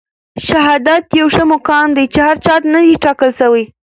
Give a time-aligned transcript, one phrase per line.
[0.47, 3.63] شهادت يو ښه مقام دی چي هر چاته نه دی ټاکل سوی.